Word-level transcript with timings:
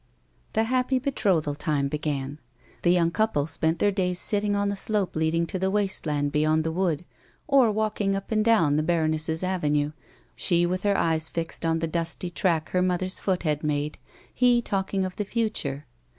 The 0.53 0.63
happy 0.63 0.97
betrothal 0.97 1.53
time 1.53 1.87
began. 1.87 2.39
The 2.81 2.89
young 2.89 3.11
couple 3.11 3.45
spent 3.45 3.77
their 3.77 3.91
days 3.91 4.17
sitting 4.17 4.55
on 4.55 4.69
the 4.69 4.75
slope 4.75 5.15
leading 5.15 5.45
to 5.45 5.59
the 5.59 5.69
waste 5.69 6.07
land 6.07 6.31
beyond 6.31 6.63
the 6.63 6.71
wood, 6.71 7.05
or 7.47 7.69
walking 7.69 8.15
up 8.15 8.31
and 8.31 8.43
down 8.43 8.77
the 8.77 8.81
bar 8.81 9.03
oness's 9.07 9.43
avenue, 9.43 9.91
she 10.35 10.65
with 10.65 10.81
her 10.81 10.97
eyes 10.97 11.29
fixed 11.29 11.67
on 11.67 11.77
the 11.77 11.87
dusty 11.87 12.31
track 12.31 12.69
her 12.69 12.81
mother's 12.81 13.19
foot 13.19 13.43
had 13.43 13.63
made, 13.63 13.99
he 14.33 14.59
talking 14.59 15.05
of 15.05 15.17
the 15.17 15.23
future. 15.23 15.85